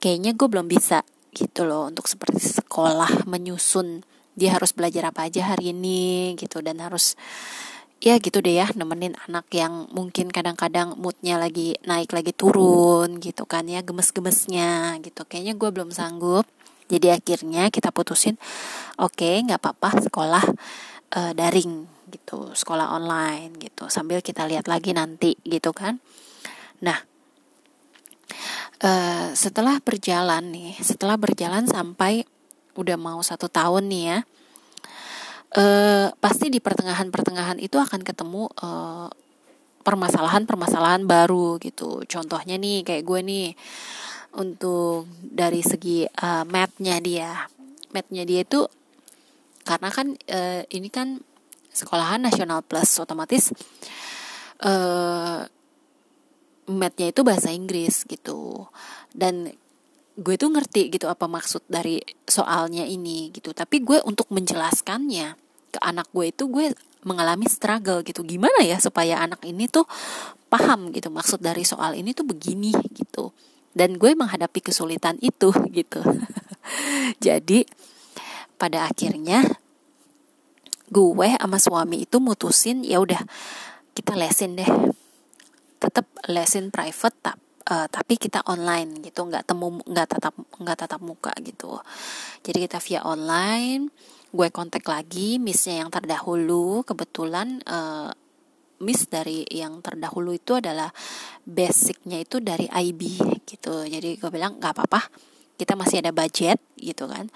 kayaknya 0.00 0.32
gue 0.32 0.48
belum 0.48 0.66
bisa 0.66 1.04
gitu 1.36 1.68
loh 1.68 1.92
untuk 1.92 2.08
seperti 2.08 2.40
sekolah 2.40 3.28
menyusun 3.28 4.00
dia 4.36 4.56
harus 4.56 4.72
belajar 4.72 5.12
apa 5.12 5.28
aja 5.28 5.52
hari 5.52 5.76
ini 5.76 6.32
gitu. 6.40 6.64
Dan 6.64 6.80
harus 6.80 7.14
ya 8.00 8.16
gitu 8.20 8.40
deh 8.40 8.56
ya 8.56 8.68
nemenin 8.72 9.16
anak 9.28 9.48
yang 9.52 9.88
mungkin 9.92 10.28
kadang-kadang 10.28 10.96
moodnya 11.00 11.40
lagi 11.40 11.76
naik 11.88 12.12
lagi 12.12 12.32
turun 12.36 13.20
gitu 13.20 13.44
kan 13.44 13.68
ya 13.68 13.84
gemes-gemesnya 13.84 15.00
gitu. 15.04 15.28
Kayaknya 15.28 15.54
gue 15.56 15.68
belum 15.68 15.90
sanggup. 15.92 16.48
Jadi 16.86 17.10
akhirnya 17.10 17.66
kita 17.68 17.90
putusin 17.90 18.38
oke 18.96 19.18
okay, 19.18 19.42
nggak 19.42 19.58
apa-apa 19.58 20.06
sekolah 20.06 20.44
uh, 21.18 21.32
daring 21.34 21.95
gitu 22.10 22.54
sekolah 22.54 22.94
online 22.94 23.58
gitu 23.58 23.90
sambil 23.90 24.22
kita 24.22 24.46
lihat 24.46 24.70
lagi 24.70 24.94
nanti 24.94 25.34
gitu 25.42 25.74
kan. 25.74 25.98
Nah 26.82 26.98
uh, 28.82 29.34
setelah 29.34 29.78
berjalan 29.82 30.50
nih 30.52 30.78
setelah 30.82 31.18
berjalan 31.18 31.66
sampai 31.66 32.26
udah 32.76 32.96
mau 33.00 33.18
satu 33.24 33.48
tahun 33.48 33.88
nih 33.88 34.04
ya 34.04 34.18
uh, 35.56 36.08
pasti 36.20 36.52
di 36.52 36.58
pertengahan-pertengahan 36.58 37.58
itu 37.62 37.80
akan 37.80 38.00
ketemu 38.04 38.50
uh, 38.60 39.08
permasalahan-permasalahan 39.86 41.06
baru 41.06 41.62
gitu. 41.62 42.02
Contohnya 42.10 42.58
nih 42.58 42.82
kayak 42.82 43.06
gue 43.06 43.20
nih 43.22 43.48
untuk 44.34 45.06
dari 45.22 45.62
segi 45.62 46.02
uh, 46.04 46.42
mapnya 46.42 46.98
dia. 46.98 47.46
Mapnya 47.94 48.26
dia 48.26 48.42
itu 48.42 48.66
karena 49.62 49.88
kan 49.94 50.18
uh, 50.30 50.62
ini 50.74 50.90
kan 50.90 51.22
sekolahan 51.76 52.24
nasional 52.24 52.64
plus 52.64 52.96
otomatis 52.96 53.52
uh, 54.64 55.44
matnya 56.66 57.06
itu 57.12 57.20
bahasa 57.22 57.52
Inggris 57.52 58.04
gitu. 58.08 58.66
Dan 59.12 59.52
gue 60.16 60.34
tuh 60.40 60.48
ngerti 60.48 60.88
gitu 60.88 61.06
apa 61.06 61.28
maksud 61.28 61.62
dari 61.68 62.00
soalnya 62.26 62.82
ini 62.88 63.30
gitu. 63.34 63.52
Tapi 63.52 63.82
gue 63.84 64.00
untuk 64.02 64.30
menjelaskannya 64.32 65.36
ke 65.76 65.78
anak 65.82 66.08
gue 66.10 66.32
itu 66.32 66.48
gue 66.48 66.72
mengalami 67.06 67.46
struggle 67.46 68.02
gitu. 68.02 68.26
Gimana 68.26 68.64
ya 68.66 68.80
supaya 68.82 69.22
anak 69.22 69.44
ini 69.46 69.70
tuh 69.70 69.86
paham 70.46 70.94
gitu 70.94 71.10
maksud 71.10 71.42
dari 71.42 71.62
soal 71.62 71.94
ini 71.94 72.16
tuh 72.16 72.26
begini 72.26 72.74
gitu. 72.94 73.30
Dan 73.76 74.00
gue 74.00 74.16
menghadapi 74.16 74.72
kesulitan 74.72 75.20
itu 75.22 75.52
gitu. 75.78 76.00
Jadi 77.22 77.62
pada 78.56 78.88
akhirnya 78.88 79.44
gue 80.96 81.28
sama 81.36 81.60
suami 81.60 82.08
itu 82.08 82.16
mutusin 82.16 82.80
ya 82.80 82.96
udah 83.04 83.20
kita 83.92 84.16
lesin 84.16 84.56
deh. 84.56 84.70
Tetap 85.76 86.08
lesin 86.32 86.72
private 86.72 87.16
tap, 87.20 87.38
uh, 87.68 87.84
tapi 87.92 88.16
kita 88.16 88.40
online 88.48 89.04
gitu 89.04 89.28
nggak 89.28 89.44
temu 89.44 89.76
nggak 89.84 90.06
tatap 90.16 90.34
nggak 90.56 90.76
tatap 90.80 91.00
muka 91.04 91.32
gitu. 91.44 91.76
Jadi 92.40 92.58
kita 92.64 92.80
via 92.80 93.04
online 93.04 93.92
gue 94.32 94.48
kontak 94.52 94.88
lagi 94.88 95.36
missnya 95.36 95.84
yang 95.84 95.92
terdahulu. 95.92 96.80
Kebetulan 96.88 97.60
uh, 97.68 98.08
miss 98.80 99.08
dari 99.12 99.44
yang 99.52 99.84
terdahulu 99.84 100.32
itu 100.32 100.56
adalah 100.56 100.88
basicnya 101.44 102.24
itu 102.24 102.40
dari 102.40 102.72
IB 102.72 103.00
gitu. 103.44 103.84
Jadi 103.84 104.16
gue 104.16 104.30
bilang 104.32 104.56
nggak 104.56 104.72
apa-apa 104.72 105.00
kita 105.60 105.76
masih 105.76 106.00
ada 106.00 106.12
budget 106.12 106.56
gitu 106.80 107.04
kan. 107.08 107.28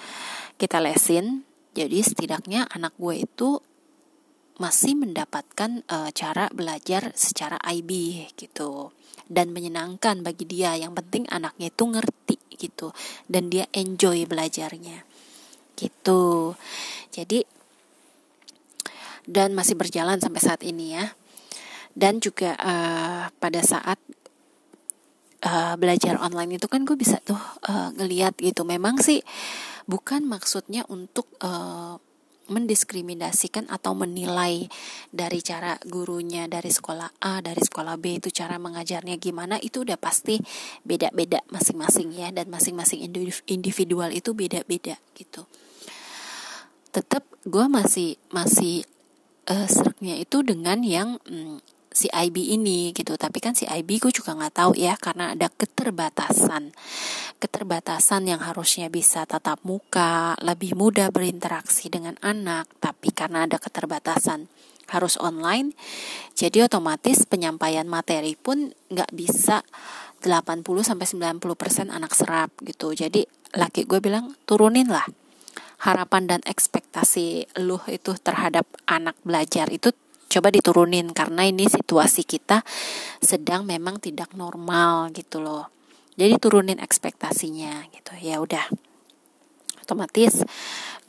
Kita 0.56 0.80
lesin 0.80 1.49
jadi 1.80 2.04
setidaknya 2.04 2.68
anak 2.68 2.92
gue 3.00 3.24
itu 3.24 3.64
masih 4.60 4.92
mendapatkan 4.92 5.80
uh, 5.88 6.12
cara 6.12 6.52
belajar 6.52 7.16
secara 7.16 7.56
IB 7.64 7.88
gitu 8.36 8.92
dan 9.24 9.56
menyenangkan 9.56 10.20
bagi 10.20 10.44
dia. 10.44 10.76
Yang 10.76 11.00
penting 11.00 11.24
anaknya 11.32 11.72
itu 11.72 11.84
ngerti 11.88 12.36
gitu 12.60 12.92
dan 13.32 13.48
dia 13.48 13.64
enjoy 13.72 14.28
belajarnya. 14.28 15.08
Gitu. 15.72 16.52
Jadi 17.08 17.48
dan 19.24 19.56
masih 19.56 19.80
berjalan 19.80 20.20
sampai 20.20 20.40
saat 20.44 20.60
ini 20.60 21.00
ya. 21.00 21.16
Dan 21.96 22.20
juga 22.20 22.52
uh, 22.60 23.32
pada 23.40 23.64
saat 23.64 23.96
uh, 25.44 25.74
belajar 25.80 26.20
online 26.20 26.60
itu 26.60 26.66
kan 26.68 26.84
gue 26.84 26.96
bisa 26.96 27.20
tuh 27.22 27.38
uh, 27.68 27.90
ngeliat 27.96 28.36
gitu. 28.40 28.64
Memang 28.64 29.00
sih 29.00 29.20
bukan 29.88 30.24
maksudnya 30.28 30.84
untuk 30.88 31.26
uh, 31.42 31.98
mendiskriminasikan 32.50 33.70
atau 33.70 33.94
menilai 33.94 34.66
dari 35.14 35.38
cara 35.38 35.78
gurunya 35.86 36.50
dari 36.50 36.68
sekolah 36.68 37.22
A 37.22 37.38
dari 37.38 37.62
sekolah 37.62 37.94
B 37.94 38.18
itu 38.18 38.34
cara 38.34 38.58
mengajarnya 38.58 39.16
gimana 39.22 39.56
itu 39.62 39.86
udah 39.86 39.94
pasti 39.94 40.42
beda-beda 40.82 41.46
masing-masing 41.54 42.10
ya 42.10 42.34
dan 42.34 42.50
masing-masing 42.50 43.06
individual 43.46 44.10
itu 44.10 44.34
beda-beda 44.34 44.98
gitu 45.14 45.46
tetap 46.90 47.22
gue 47.46 47.66
masih 47.70 48.18
masih 48.34 48.82
uh, 49.46 49.70
seraknya 49.70 50.18
itu 50.18 50.42
dengan 50.42 50.82
yang 50.82 51.22
mm, 51.22 51.62
si 52.00 52.08
IB 52.08 52.56
ini 52.56 52.96
gitu. 52.96 53.20
Tapi 53.20 53.44
kan 53.44 53.52
si 53.52 53.68
IB 53.68 54.00
gue 54.00 54.12
juga 54.14 54.32
nggak 54.32 54.54
tahu 54.56 54.72
ya 54.80 54.96
karena 54.96 55.36
ada 55.36 55.52
keterbatasan. 55.52 56.72
Keterbatasan 57.36 58.24
yang 58.24 58.40
harusnya 58.40 58.88
bisa 58.88 59.28
tatap 59.28 59.60
muka 59.68 60.32
lebih 60.40 60.72
mudah 60.72 61.12
berinteraksi 61.12 61.92
dengan 61.92 62.16
anak 62.24 62.64
tapi 62.80 63.12
karena 63.12 63.44
ada 63.44 63.60
keterbatasan 63.60 64.48
harus 64.90 65.14
online 65.22 65.70
jadi 66.34 66.66
otomatis 66.66 67.22
penyampaian 67.22 67.86
materi 67.86 68.34
pun 68.34 68.74
nggak 68.90 69.14
bisa 69.14 69.62
80 70.20 70.66
sampai 70.82 71.06
90% 71.06 71.94
anak 71.94 72.12
serap 72.12 72.50
gitu. 72.66 72.92
Jadi 72.92 73.24
laki 73.54 73.86
gue 73.86 74.02
bilang 74.02 74.34
turunin 74.44 74.90
lah 74.90 75.06
harapan 75.80 76.28
dan 76.28 76.40
ekspektasi 76.44 77.56
lu 77.64 77.80
itu 77.88 78.12
terhadap 78.20 78.68
anak 78.84 79.16
belajar 79.24 79.72
itu 79.72 79.96
coba 80.30 80.54
diturunin 80.54 81.10
karena 81.10 81.42
ini 81.42 81.66
situasi 81.66 82.22
kita 82.22 82.62
sedang 83.18 83.66
memang 83.66 83.98
tidak 83.98 84.30
normal 84.38 85.10
gitu 85.10 85.42
loh. 85.42 85.66
Jadi 86.14 86.38
turunin 86.38 86.78
ekspektasinya 86.78 87.90
gitu 87.90 88.14
ya 88.22 88.38
udah. 88.38 88.70
Otomatis 89.82 90.46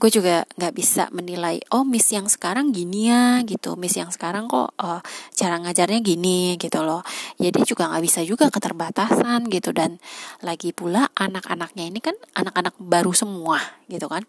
gue 0.02 0.10
juga 0.10 0.50
nggak 0.58 0.74
bisa 0.74 1.14
menilai 1.14 1.62
oh 1.70 1.86
miss 1.86 2.10
yang 2.10 2.26
sekarang 2.26 2.74
gini 2.74 3.14
ya 3.14 3.46
gitu. 3.46 3.78
Miss 3.78 3.94
yang 3.94 4.10
sekarang 4.10 4.50
kok 4.50 4.74
uh, 4.82 5.06
cara 5.38 5.62
ngajarnya 5.62 6.02
gini 6.02 6.58
gitu 6.58 6.82
loh. 6.82 7.06
Jadi 7.38 7.62
juga 7.62 7.86
nggak 7.94 8.02
bisa 8.02 8.26
juga 8.26 8.50
keterbatasan 8.50 9.46
gitu. 9.54 9.70
Dan 9.70 10.02
lagi 10.42 10.74
pula 10.74 11.06
anak-anaknya 11.14 11.86
ini 11.86 12.02
kan 12.02 12.18
anak-anak 12.34 12.74
baru 12.82 13.14
semua 13.14 13.62
gitu 13.86 14.10
kan 14.10 14.26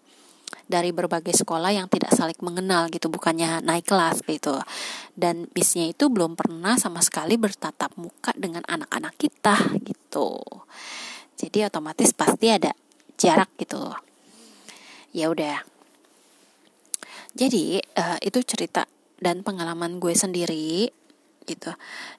dari 0.70 0.94
berbagai 0.94 1.32
sekolah 1.32 1.74
yang 1.74 1.86
tidak 1.90 2.14
saling 2.14 2.38
mengenal 2.40 2.86
gitu 2.90 3.08
bukannya 3.08 3.62
naik 3.62 3.88
kelas 3.88 4.22
gitu. 4.26 4.58
Dan 5.12 5.48
bisnya 5.50 5.90
itu 5.90 6.08
belum 6.08 6.38
pernah 6.38 6.78
sama 6.78 7.00
sekali 7.04 7.36
bertatap 7.36 7.94
muka 7.98 8.32
dengan 8.34 8.62
anak-anak 8.66 9.14
kita 9.18 9.56
gitu. 9.82 10.38
Jadi 11.36 11.66
otomatis 11.66 12.14
pasti 12.14 12.52
ada 12.52 12.70
jarak 13.18 13.50
gitu. 13.58 13.92
Ya 15.12 15.28
udah. 15.28 15.60
Jadi 17.32 17.80
uh, 17.80 18.18
itu 18.20 18.44
cerita 18.44 18.84
dan 19.22 19.40
pengalaman 19.46 20.02
gue 20.02 20.12
sendiri 20.12 20.90
gitu. 21.46 21.70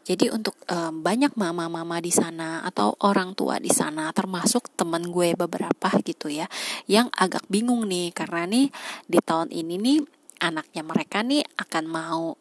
Jadi 0.03 0.29
untuk 0.29 0.57
um, 0.69 1.01
banyak 1.03 1.33
mama-mama 1.39 1.99
di 1.99 2.11
sana 2.13 2.61
atau 2.63 2.95
orang 3.03 3.33
tua 3.33 3.57
di 3.57 3.71
sana 3.71 4.11
termasuk 4.11 4.73
temen 4.75 5.09
gue 5.09 5.33
beberapa 5.33 5.89
gitu 6.03 6.29
ya 6.29 6.47
yang 6.87 7.07
agak 7.15 7.45
bingung 7.47 7.87
nih 7.87 8.11
karena 8.11 8.47
nih 8.47 8.67
di 9.07 9.19
tahun 9.19 9.49
ini 9.51 9.75
nih 9.79 9.99
anaknya 10.43 10.81
mereka 10.83 11.23
nih 11.23 11.43
akan 11.55 11.83
mau 11.87 12.35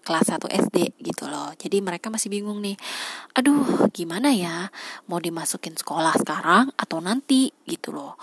kelas 0.00 0.32
1 0.32 0.48
SD 0.48 0.76
gitu 1.04 1.28
loh. 1.28 1.52
Jadi 1.54 1.78
mereka 1.84 2.08
masih 2.08 2.32
bingung 2.32 2.58
nih. 2.64 2.74
Aduh, 3.36 3.86
gimana 3.92 4.32
ya? 4.32 4.72
Mau 5.06 5.20
dimasukin 5.20 5.76
sekolah 5.76 6.16
sekarang 6.18 6.72
atau 6.74 6.98
nanti 7.04 7.52
gitu 7.68 7.92
loh. 7.92 8.16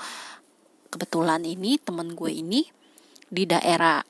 Kebetulan 0.89 1.45
ini 1.45 1.77
temen 1.77 2.17
gue 2.17 2.33
ini 2.33 2.65
di 3.27 3.43
daerah 3.45 4.01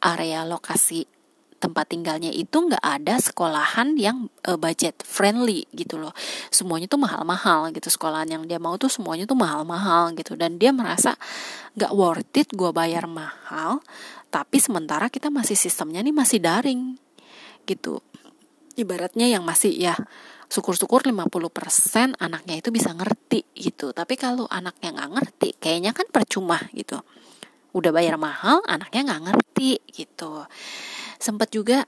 area 0.00 0.44
lokasi 0.48 1.19
tempat 1.60 1.92
tinggalnya 1.92 2.32
itu 2.32 2.56
nggak 2.56 2.80
ada 2.80 3.20
sekolahan 3.20 3.92
yang 4.00 4.32
uh, 4.48 4.56
budget 4.56 4.96
friendly 5.04 5.68
gitu 5.76 6.00
loh. 6.00 6.16
Semuanya 6.48 6.88
tuh 6.88 6.96
mahal-mahal 6.96 7.68
gitu 7.76 7.92
sekolahan 7.92 8.26
yang 8.32 8.42
dia 8.48 8.56
mau 8.56 8.80
tuh 8.80 8.88
semuanya 8.88 9.28
tuh 9.28 9.36
mahal-mahal 9.36 10.16
gitu. 10.16 10.40
Dan 10.40 10.56
dia 10.56 10.72
merasa 10.72 11.20
nggak 11.76 11.92
worth 11.92 12.34
it 12.40 12.48
gue 12.56 12.72
bayar 12.72 13.04
mahal 13.04 13.84
tapi 14.32 14.62
sementara 14.62 15.12
kita 15.12 15.28
masih 15.28 15.58
sistemnya 15.58 16.00
nih 16.00 16.16
masih 16.16 16.40
daring 16.40 16.96
gitu. 17.68 18.00
Ibaratnya 18.78 19.28
yang 19.28 19.44
masih 19.44 19.76
ya 19.76 19.92
syukur-syukur 20.48 21.04
50% 21.04 22.16
anaknya 22.16 22.56
itu 22.56 22.72
bisa 22.72 22.96
ngerti 22.96 23.44
gitu. 23.52 23.92
Tapi 23.92 24.16
kalau 24.16 24.48
anaknya 24.48 24.96
nggak 24.96 25.10
ngerti 25.12 25.48
kayaknya 25.60 25.92
kan 25.92 26.08
percuma 26.08 26.56
gitu. 26.72 27.02
Udah 27.76 27.92
bayar 27.92 28.16
mahal 28.16 28.64
anaknya 28.64 29.12
nggak 29.12 29.22
ngerti 29.28 29.82
gitu 29.92 30.46
sempat 31.20 31.52
juga 31.52 31.84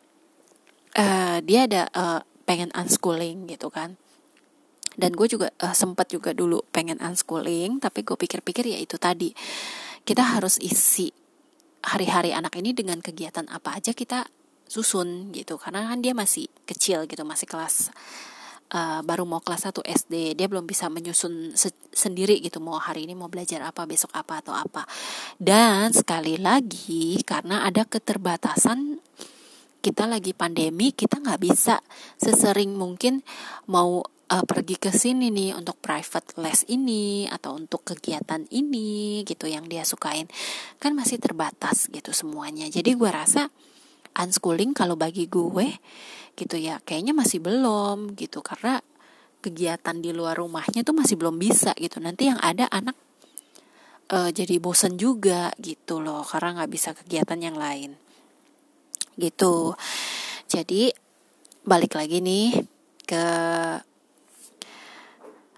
uh, 0.94 1.38
dia 1.40 1.64
ada 1.64 1.88
uh, 1.96 2.20
pengen 2.44 2.70
unschooling 2.76 3.48
gitu 3.48 3.72
kan. 3.72 3.96
Dan 4.92 5.16
gue 5.16 5.24
juga 5.24 5.48
uh, 5.64 5.72
sempat 5.72 6.12
juga 6.12 6.36
dulu 6.36 6.60
pengen 6.68 7.00
unschooling 7.00 7.80
tapi 7.80 8.04
gue 8.04 8.14
pikir-pikir 8.14 8.68
ya 8.68 8.78
itu 8.78 9.00
tadi. 9.00 9.32
Kita 10.04 10.36
harus 10.36 10.60
isi 10.60 11.08
hari-hari 11.82 12.36
anak 12.36 12.54
ini 12.60 12.76
dengan 12.76 13.00
kegiatan 13.00 13.48
apa 13.48 13.80
aja 13.80 13.96
kita 13.96 14.28
susun 14.68 15.32
gitu. 15.32 15.56
Karena 15.56 15.88
kan 15.88 16.04
dia 16.04 16.12
masih 16.12 16.46
kecil 16.68 17.08
gitu 17.08 17.24
masih 17.24 17.48
kelas 17.48 17.88
uh, 18.72 19.00
baru 19.04 19.28
mau 19.28 19.44
kelas 19.44 19.68
1 19.68 19.84
SD 19.84 20.34
dia 20.34 20.46
belum 20.48 20.64
bisa 20.64 20.88
menyusun 20.88 21.52
se 21.54 21.70
sendiri 21.92 22.40
gitu 22.40 22.58
mau 22.58 22.80
hari 22.80 23.04
ini 23.04 23.12
mau 23.12 23.28
belajar 23.28 23.60
apa 23.62 23.84
besok 23.84 24.16
apa 24.16 24.40
atau 24.40 24.56
apa. 24.56 24.88
Dan 25.36 25.92
sekali 25.92 26.40
lagi 26.40 27.20
karena 27.22 27.68
ada 27.68 27.84
keterbatasan 27.84 28.98
kita 29.82 30.06
lagi 30.06 30.32
pandemi 30.32 30.94
kita 30.94 31.18
nggak 31.18 31.40
bisa 31.42 31.82
sesering 32.16 32.78
mungkin 32.78 33.20
mau 33.66 34.00
uh, 34.32 34.44
pergi 34.48 34.80
ke 34.80 34.88
sini 34.94 35.28
nih 35.28 35.52
untuk 35.52 35.76
private 35.82 36.38
les 36.40 36.64
ini 36.72 37.28
atau 37.28 37.58
untuk 37.58 37.84
kegiatan 37.84 38.48
ini 38.48 39.20
gitu 39.28 39.44
yang 39.50 39.68
dia 39.68 39.84
sukain. 39.84 40.30
Kan 40.80 40.96
masih 40.96 41.20
terbatas 41.20 41.92
gitu 41.92 42.16
semuanya. 42.16 42.70
Jadi 42.72 42.96
gue 42.96 43.10
rasa 43.10 43.52
unschooling 44.16 44.76
kalau 44.76 44.96
bagi 44.96 45.28
gue 45.28 45.68
gitu 46.36 46.56
ya. 46.56 46.80
Kayaknya 46.84 47.12
masih 47.16 47.38
belum 47.40 48.16
gitu. 48.16 48.44
Karena 48.44 48.80
kegiatan 49.42 49.96
di 49.98 50.14
luar 50.14 50.38
rumahnya 50.38 50.86
tuh 50.86 50.96
masih 50.96 51.18
belum 51.18 51.36
bisa 51.40 51.74
gitu. 51.76 51.98
Nanti 51.98 52.30
yang 52.30 52.38
ada 52.40 52.68
anak 52.70 52.96
uh, 54.12 54.30
jadi 54.30 54.60
bosen 54.62 54.96
juga 55.00 55.52
gitu 55.60 56.00
loh. 56.00 56.24
Karena 56.24 56.62
nggak 56.62 56.70
bisa 56.72 56.90
kegiatan 56.96 57.38
yang 57.40 57.56
lain. 57.56 57.96
Gitu. 59.16 59.76
Jadi 60.48 60.92
balik 61.62 61.94
lagi 61.94 62.18
nih 62.20 62.58
ke 63.06 63.24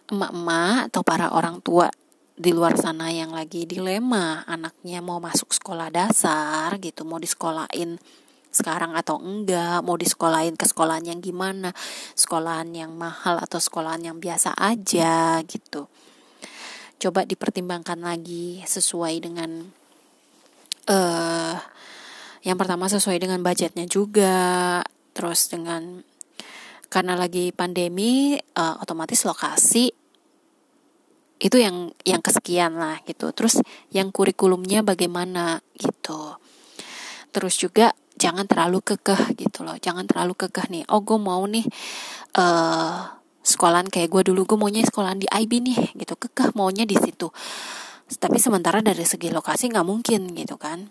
emak-emak 0.04 0.92
atau 0.92 1.00
para 1.00 1.32
orang 1.32 1.64
tua 1.64 1.88
di 2.34 2.50
luar 2.50 2.74
sana 2.74 3.14
yang 3.14 3.30
lagi 3.30 3.62
dilema. 3.66 4.42
Anaknya 4.46 4.98
mau 4.98 5.22
masuk 5.22 5.54
sekolah 5.54 5.90
dasar 5.90 6.76
gitu. 6.82 7.06
Mau 7.06 7.22
disekolahin 7.22 7.98
sekarang 8.54 8.94
atau 8.94 9.18
enggak 9.18 9.82
mau 9.82 9.98
disekolahin 9.98 10.54
ke 10.54 10.64
sekolahan 10.70 11.02
yang 11.02 11.18
gimana 11.18 11.74
sekolahan 12.14 12.70
yang 12.70 12.94
mahal 12.94 13.42
atau 13.42 13.58
sekolahan 13.58 14.00
yang 14.00 14.16
biasa 14.22 14.54
aja 14.54 15.42
gitu. 15.44 15.90
Coba 17.02 17.26
dipertimbangkan 17.26 17.98
lagi 18.00 18.62
sesuai 18.62 19.14
dengan 19.18 19.66
uh, 20.86 21.56
yang 22.46 22.56
pertama 22.56 22.86
sesuai 22.86 23.18
dengan 23.18 23.42
budgetnya 23.42 23.90
juga 23.90 24.80
terus 25.12 25.50
dengan 25.50 26.06
karena 26.86 27.18
lagi 27.18 27.50
pandemi 27.50 28.38
uh, 28.38 28.78
otomatis 28.78 29.26
lokasi 29.26 29.90
itu 31.42 31.56
yang 31.58 31.90
yang 32.06 32.22
kesekian 32.22 32.78
lah 32.78 33.02
gitu. 33.04 33.34
Terus 33.34 33.60
yang 33.90 34.14
kurikulumnya 34.14 34.86
bagaimana 34.86 35.58
gitu. 35.74 36.38
Terus 37.34 37.58
juga 37.58 37.90
jangan 38.24 38.48
terlalu 38.48 38.80
kekeh 38.80 39.36
gitu 39.36 39.60
loh 39.68 39.76
jangan 39.76 40.08
terlalu 40.08 40.32
kekeh 40.32 40.72
nih 40.72 40.82
oh 40.88 41.04
gue 41.04 41.20
mau 41.20 41.44
nih 41.44 41.68
uh, 42.40 43.12
sekolahan 43.44 43.92
kayak 43.92 44.08
gue 44.08 44.32
dulu 44.32 44.48
gue 44.48 44.56
maunya 44.56 44.80
sekolahan 44.80 45.20
di 45.20 45.28
IB 45.28 45.52
nih 45.60 45.92
gitu 46.00 46.16
kekeh 46.16 46.56
maunya 46.56 46.88
di 46.88 46.96
situ 46.96 47.28
tapi 48.16 48.40
sementara 48.40 48.80
dari 48.80 49.04
segi 49.04 49.28
lokasi 49.28 49.68
nggak 49.68 49.84
mungkin 49.84 50.32
gitu 50.32 50.56
kan 50.56 50.88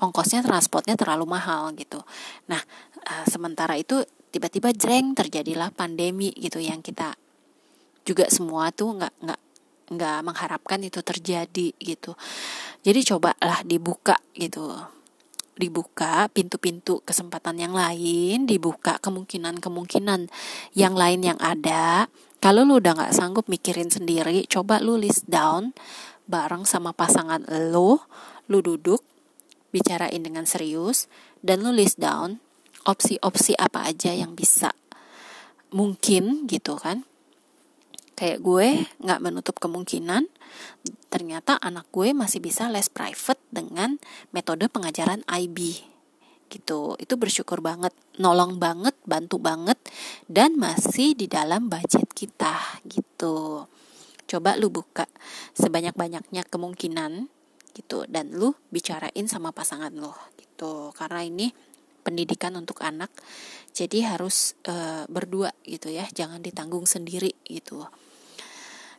ongkosnya 0.00 0.40
transportnya 0.40 0.96
terlalu 0.96 1.28
mahal 1.28 1.76
gitu. 1.76 2.00
Nah, 2.48 2.62
uh, 3.04 3.26
sementara 3.28 3.76
itu 3.76 4.00
tiba-tiba 4.32 4.72
jreng 4.72 5.12
terjadilah 5.12 5.68
pandemi 5.74 6.32
gitu 6.32 6.56
yang 6.62 6.80
kita 6.80 7.12
juga 8.08 8.32
semua 8.32 8.72
tuh 8.72 8.96
nggak 8.96 9.14
nggak 9.20 9.40
nggak 9.92 10.18
mengharapkan 10.24 10.80
itu 10.80 11.04
terjadi 11.04 11.68
gitu. 11.76 12.16
Jadi 12.80 13.00
cobalah 13.04 13.60
dibuka 13.68 14.16
gitu. 14.32 14.72
Dibuka 15.52 16.32
pintu-pintu 16.32 17.04
kesempatan 17.04 17.60
yang 17.60 17.76
lain, 17.76 18.48
dibuka 18.48 18.96
kemungkinan-kemungkinan 19.04 20.32
yang 20.72 20.94
lain 20.96 21.20
yang 21.20 21.38
ada. 21.38 22.08
Kalau 22.42 22.64
lu 22.66 22.80
udah 22.80 22.96
nggak 22.96 23.14
sanggup 23.14 23.46
mikirin 23.46 23.92
sendiri, 23.92 24.48
coba 24.48 24.80
lu 24.80 24.96
list 24.96 25.28
down 25.28 25.76
bareng 26.26 26.64
sama 26.64 26.96
pasangan 26.96 27.44
lo, 27.70 28.08
lu 28.48 28.64
duduk, 28.64 29.04
bicarain 29.72 30.20
dengan 30.20 30.44
serius 30.44 31.08
dan 31.40 31.64
lu 31.64 31.72
list 31.72 31.98
down 31.98 32.38
opsi-opsi 32.84 33.56
apa 33.56 33.88
aja 33.88 34.12
yang 34.12 34.36
bisa 34.36 34.76
mungkin 35.72 36.44
gitu 36.46 36.76
kan 36.76 37.08
kayak 38.22 38.38
gue 38.38 38.86
nggak 39.02 39.18
menutup 39.18 39.58
kemungkinan 39.58 40.30
ternyata 41.10 41.58
anak 41.58 41.90
gue 41.90 42.14
masih 42.14 42.38
bisa 42.38 42.70
les 42.70 42.86
private 42.86 43.42
dengan 43.50 43.98
metode 44.30 44.70
pengajaran 44.70 45.26
IB 45.26 45.82
gitu. 46.46 46.94
Itu 47.02 47.18
bersyukur 47.18 47.58
banget 47.58 47.90
nolong 48.22 48.62
banget 48.62 48.94
bantu 49.02 49.42
banget 49.42 49.74
dan 50.30 50.54
masih 50.54 51.18
di 51.18 51.26
dalam 51.26 51.66
budget 51.66 52.06
kita. 52.14 52.54
Gitu. 52.86 53.66
Coba 54.30 54.54
lu 54.54 54.70
buka 54.70 55.10
sebanyak 55.58 55.98
banyaknya 55.98 56.46
kemungkinan 56.46 57.26
gitu 57.74 58.06
dan 58.06 58.30
lu 58.38 58.54
bicarain 58.70 59.26
sama 59.26 59.50
pasangan 59.50 59.90
lo 59.98 60.14
gitu. 60.38 60.94
Karena 60.94 61.26
ini 61.26 61.50
pendidikan 62.06 62.54
untuk 62.54 62.86
anak 62.86 63.10
jadi 63.74 64.14
harus 64.14 64.54
e, 64.66 65.06
berdua 65.06 65.54
gitu 65.62 65.86
ya 65.86 66.02
jangan 66.10 66.42
ditanggung 66.42 66.82
sendiri 66.82 67.30
gitu 67.46 67.86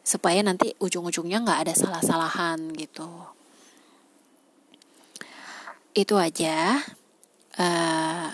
supaya 0.03 0.43
nanti 0.43 0.75
ujung-ujungnya 0.77 1.41
nggak 1.41 1.59
ada 1.67 1.73
salah-salahan 1.73 2.75
gitu 2.75 3.07
itu 5.95 6.15
aja 6.19 6.83
uh, 7.57 8.27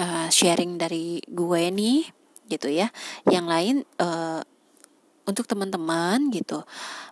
uh, 0.00 0.28
sharing 0.32 0.80
dari 0.80 1.20
gue 1.28 1.62
nih 1.68 2.08
gitu 2.48 2.72
ya 2.72 2.88
yang 3.28 3.44
lain 3.44 3.84
uh, 4.00 4.40
untuk 5.28 5.44
teman-teman 5.44 6.32
gitu 6.32 6.64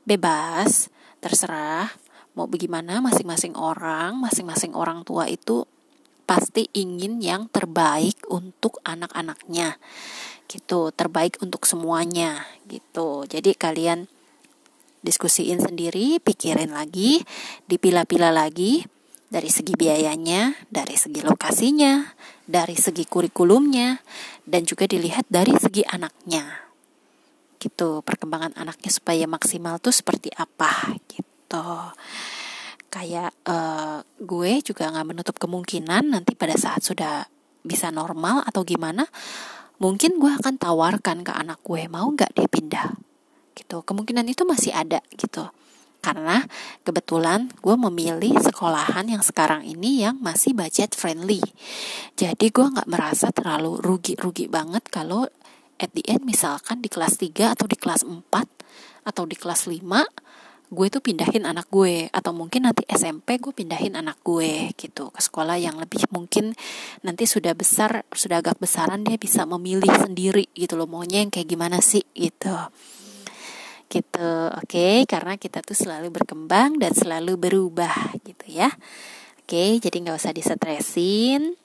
bebas 0.09 0.89
terserah 1.21 1.93
mau 2.35 2.47
bagaimana 2.47 3.03
masing-masing 3.03 3.59
orang, 3.59 4.19
masing-masing 4.23 4.73
orang 4.73 5.03
tua 5.03 5.27
itu 5.27 5.67
pasti 6.25 6.71
ingin 6.73 7.19
yang 7.19 7.51
terbaik 7.51 8.17
untuk 8.31 8.79
anak-anaknya. 8.87 9.83
Gitu, 10.51 10.91
terbaik 10.91 11.39
untuk 11.39 11.63
semuanya 11.63 12.43
gitu. 12.67 13.23
Jadi 13.31 13.55
kalian 13.55 14.11
diskusiin 15.07 15.63
sendiri, 15.63 16.19
pikirin 16.19 16.75
lagi, 16.75 17.23
dipilah-pilah 17.71 18.35
lagi 18.35 18.83
dari 19.31 19.47
segi 19.47 19.79
biayanya, 19.79 20.59
dari 20.67 20.99
segi 20.99 21.23
lokasinya, 21.23 22.03
dari 22.51 22.75
segi 22.75 23.07
kurikulumnya, 23.07 24.03
dan 24.43 24.67
juga 24.67 24.91
dilihat 24.91 25.31
dari 25.31 25.55
segi 25.55 25.87
anaknya. 25.87 26.67
Gitu, 27.63 28.03
perkembangan 28.03 28.59
anaknya 28.59 28.91
supaya 28.91 29.31
maksimal 29.31 29.79
tuh 29.79 29.95
seperti 29.95 30.35
apa 30.35 30.99
gitu. 31.07 31.71
Kayak 32.91 33.31
uh, 33.47 34.03
gue 34.19 34.67
juga 34.67 34.91
nggak 34.91 35.07
menutup 35.15 35.37
kemungkinan 35.39 36.11
nanti 36.11 36.35
pada 36.35 36.59
saat 36.59 36.83
sudah 36.83 37.23
bisa 37.63 37.95
normal 37.95 38.43
atau 38.49 38.67
gimana, 38.67 39.07
mungkin 39.81 40.21
gue 40.21 40.31
akan 40.31 40.61
tawarkan 40.61 41.25
ke 41.25 41.33
anak 41.33 41.59
gue 41.65 41.89
mau 41.89 42.07
nggak 42.13 42.37
dia 42.37 42.47
pindah. 42.47 42.95
Gitu, 43.57 43.83
kemungkinan 43.83 44.29
itu 44.31 44.47
masih 44.47 44.71
ada 44.77 45.01
gitu 45.17 45.49
karena 46.01 46.49
kebetulan 46.83 47.53
gue 47.61 47.77
memilih 47.77 48.41
sekolahan 48.41 49.05
yang 49.07 49.21
sekarang 49.21 49.63
ini 49.69 50.01
yang 50.01 50.17
masih 50.19 50.57
budget 50.57 50.97
friendly. 50.97 51.45
Jadi 52.17 52.49
gue 52.49 52.67
nggak 52.73 52.89
merasa 52.89 53.29
terlalu 53.31 53.79
rugi-rugi 53.79 54.49
banget 54.49 54.89
kalau 54.89 55.29
at 55.77 55.93
the 55.93 56.05
end 56.09 56.25
misalkan 56.25 56.81
di 56.81 56.89
kelas 56.89 57.21
3 57.21 57.57
atau 57.57 57.69
di 57.69 57.77
kelas 57.77 58.05
4 58.05 58.17
atau 59.05 59.25
di 59.29 59.37
kelas 59.37 59.69
5 59.69 59.81
gue 60.71 60.87
tuh 60.87 61.03
pindahin 61.03 61.45
anak 61.45 61.67
gue. 61.69 62.07
Atau 62.15 62.31
mungkin 62.31 62.71
nanti 62.71 62.87
SMP 62.87 63.43
gue 63.43 63.51
pindahin 63.51 63.99
anak 63.99 64.23
gue 64.23 64.71
gitu. 64.79 65.11
Ke 65.11 65.21
sekolah 65.21 65.59
yang 65.59 65.77
lebih 65.83 66.07
mungkin 66.15 66.55
nanti 67.03 67.27
sudah 67.27 67.53
besar 67.59 68.07
sudah 68.15 68.39
agak 68.41 68.63
besaran 68.63 69.03
dia 69.03 69.19
bisa 69.19 69.43
memilih 69.45 69.91
sendiri 69.91 70.47
gitu 70.55 70.79
loh. 70.79 70.87
Maunya 70.87 71.27
yang 71.27 71.35
kayak 71.35 71.51
gimana 71.51 71.83
sih 71.83 72.07
gitu. 72.15 72.55
Gitu 73.91 74.33
oke. 74.55 74.71
Okay? 74.71 75.03
karena 75.11 75.35
kita 75.35 75.67
tuh 75.67 75.75
selalu 75.75 76.15
berkembang 76.15 76.79
dan 76.79 76.95
selalu 76.95 77.35
berubah 77.35 78.15
gitu 78.23 78.47
ya. 78.47 78.71
Oke 79.43 79.59
okay? 79.59 79.71
jadi 79.83 79.97
nggak 80.07 80.19
usah 80.23 80.31
disetresin 80.31 81.59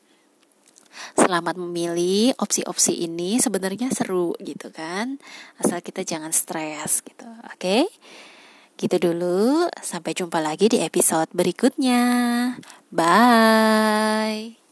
Selamat 1.16 1.60
memilih 1.60 2.32
opsi-opsi 2.40 3.04
ini. 3.04 3.38
Sebenarnya 3.38 3.92
seru 3.92 4.32
gitu 4.40 4.72
kan. 4.72 5.20
Asal 5.60 5.84
kita 5.84 6.08
jangan 6.08 6.32
stres 6.32 7.04
gitu. 7.04 7.28
Oke? 7.52 7.60
okay? 7.60 7.84
Gitu 8.76 8.96
dulu. 9.00 9.72
Sampai 9.80 10.16
jumpa 10.16 10.40
lagi 10.44 10.72
di 10.72 10.84
episode 10.84 11.32
berikutnya. 11.32 12.04
Bye 12.92 14.65